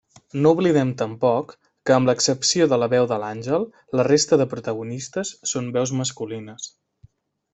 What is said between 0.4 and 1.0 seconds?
No oblidem